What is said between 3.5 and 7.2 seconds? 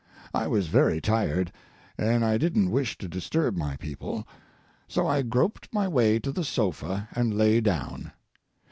my people. So I groped my way to the sofa